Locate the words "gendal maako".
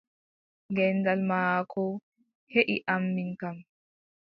0.75-1.83